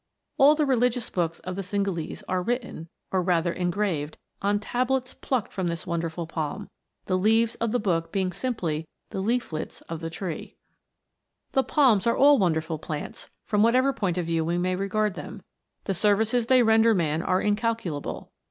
[0.39, 5.53] All the religious books of the Cingalese are written, or rather engraved, on tablets plucked
[5.53, 6.71] from this won derful palm,
[7.05, 10.55] the leaves of the book being simply the leaflets of the tree.
[11.51, 15.13] The palms are all wonderful plants, from what ever point of view we may regard
[15.13, 15.43] them.
[15.83, 18.31] The services they render man are incalculable.